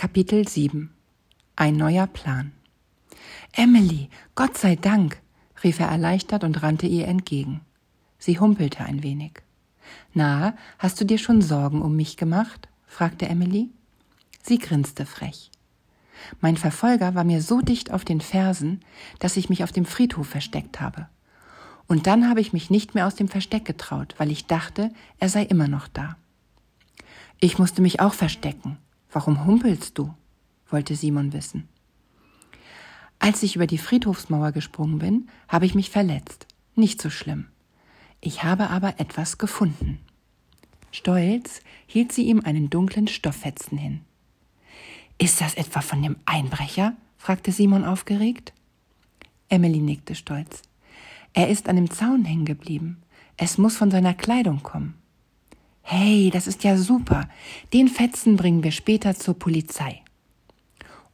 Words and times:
Kapitel 0.00 0.46
7 0.46 0.90
Ein 1.56 1.76
neuer 1.76 2.06
Plan 2.06 2.52
Emily, 3.50 4.10
Gott 4.36 4.56
sei 4.56 4.76
Dank, 4.76 5.20
rief 5.64 5.80
er 5.80 5.88
erleichtert 5.88 6.44
und 6.44 6.62
rannte 6.62 6.86
ihr 6.86 7.08
entgegen. 7.08 7.62
Sie 8.16 8.38
humpelte 8.38 8.84
ein 8.84 9.02
wenig. 9.02 9.42
Na, 10.14 10.54
hast 10.78 11.00
du 11.00 11.04
dir 11.04 11.18
schon 11.18 11.42
Sorgen 11.42 11.82
um 11.82 11.96
mich 11.96 12.16
gemacht? 12.16 12.68
fragte 12.86 13.28
Emily. 13.28 13.70
Sie 14.40 14.58
grinste 14.58 15.04
frech. 15.04 15.50
Mein 16.40 16.56
Verfolger 16.56 17.16
war 17.16 17.24
mir 17.24 17.42
so 17.42 17.60
dicht 17.60 17.90
auf 17.90 18.04
den 18.04 18.20
Fersen, 18.20 18.78
dass 19.18 19.36
ich 19.36 19.48
mich 19.48 19.64
auf 19.64 19.72
dem 19.72 19.84
Friedhof 19.84 20.28
versteckt 20.28 20.80
habe. 20.80 21.08
Und 21.88 22.06
dann 22.06 22.30
habe 22.30 22.40
ich 22.40 22.52
mich 22.52 22.70
nicht 22.70 22.94
mehr 22.94 23.08
aus 23.08 23.16
dem 23.16 23.26
Versteck 23.26 23.64
getraut, 23.64 24.14
weil 24.18 24.30
ich 24.30 24.46
dachte, 24.46 24.92
er 25.18 25.28
sei 25.28 25.42
immer 25.42 25.66
noch 25.66 25.88
da. 25.88 26.16
Ich 27.40 27.58
musste 27.58 27.82
mich 27.82 27.98
auch 27.98 28.14
verstecken, 28.14 28.78
Warum 29.18 29.46
humpelst 29.46 29.98
du? 29.98 30.14
wollte 30.70 30.94
Simon 30.94 31.32
wissen. 31.32 31.68
Als 33.18 33.42
ich 33.42 33.56
über 33.56 33.66
die 33.66 33.76
Friedhofsmauer 33.76 34.52
gesprungen 34.52 35.00
bin, 35.00 35.28
habe 35.48 35.66
ich 35.66 35.74
mich 35.74 35.90
verletzt. 35.90 36.46
Nicht 36.76 37.02
so 37.02 37.10
schlimm. 37.10 37.48
Ich 38.20 38.44
habe 38.44 38.70
aber 38.70 39.00
etwas 39.00 39.36
gefunden. 39.36 39.98
Stolz 40.92 41.62
hielt 41.88 42.12
sie 42.12 42.26
ihm 42.26 42.42
einen 42.44 42.70
dunklen 42.70 43.08
Stofffetzen 43.08 43.76
hin. 43.76 44.02
Ist 45.18 45.40
das 45.40 45.54
etwa 45.54 45.80
von 45.80 46.00
dem 46.00 46.14
Einbrecher? 46.24 46.94
fragte 47.16 47.50
Simon 47.50 47.84
aufgeregt. 47.84 48.52
Emily 49.48 49.80
nickte 49.80 50.14
stolz. 50.14 50.62
Er 51.32 51.48
ist 51.48 51.68
an 51.68 51.74
dem 51.74 51.90
Zaun 51.90 52.24
hängen 52.24 52.44
geblieben. 52.44 53.02
Es 53.36 53.58
muss 53.58 53.76
von 53.76 53.90
seiner 53.90 54.14
Kleidung 54.14 54.62
kommen. 54.62 54.94
Hey, 55.90 56.28
das 56.30 56.46
ist 56.46 56.64
ja 56.64 56.76
super. 56.76 57.30
Den 57.72 57.88
Fetzen 57.88 58.36
bringen 58.36 58.62
wir 58.62 58.72
später 58.72 59.14
zur 59.14 59.38
Polizei. 59.38 60.02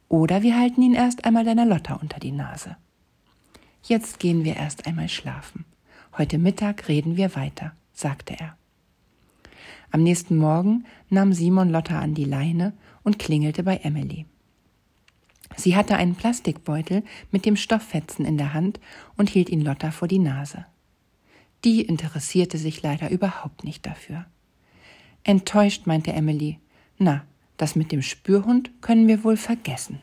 Oder 0.09 0.41
wir 0.41 0.59
halten 0.59 0.81
ihn 0.81 0.95
erst 0.95 1.23
einmal 1.23 1.45
deiner 1.45 1.65
Lotta 1.65 1.93
unter 1.93 2.19
die 2.19 2.33
Nase. 2.33 2.75
Jetzt 3.83 4.19
gehen 4.19 4.43
wir 4.43 4.57
erst 4.57 4.85
einmal 4.85 5.07
schlafen. 5.07 5.63
Heute 6.17 6.37
Mittag 6.37 6.89
reden 6.89 7.15
wir 7.15 7.37
weiter, 7.37 7.71
sagte 7.93 8.37
er. 8.37 8.57
Am 9.91 10.03
nächsten 10.03 10.35
Morgen 10.35 10.83
nahm 11.09 11.31
Simon 11.31 11.69
Lotta 11.69 12.01
an 12.01 12.13
die 12.13 12.25
Leine 12.25 12.73
und 13.01 13.17
klingelte 13.17 13.63
bei 13.63 13.77
Emily. 13.77 14.25
Sie 15.55 15.77
hatte 15.77 15.95
einen 15.95 16.15
Plastikbeutel 16.15 17.05
mit 17.31 17.45
dem 17.45 17.55
Stofffetzen 17.55 18.25
in 18.25 18.37
der 18.37 18.53
Hand 18.53 18.81
und 19.15 19.29
hielt 19.29 19.47
ihn 19.47 19.61
Lotta 19.61 19.91
vor 19.91 20.09
die 20.09 20.19
Nase. 20.19 20.65
Die 21.63 21.81
interessierte 21.81 22.57
sich 22.57 22.81
leider 22.81 23.09
überhaupt 23.09 23.63
nicht 23.63 23.85
dafür. 23.85 24.25
Enttäuscht 25.27 25.87
meinte 25.87 26.13
Emily. 26.13 26.59
Na, 26.99 27.25
das 27.57 27.75
mit 27.75 27.91
dem 27.91 28.03
Spürhund 28.03 28.69
können 28.81 29.07
wir 29.07 29.23
wohl 29.23 29.37
vergessen. 29.37 29.99